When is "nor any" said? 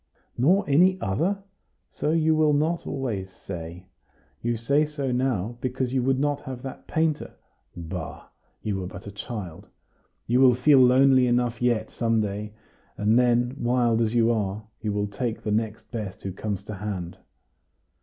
0.35-0.99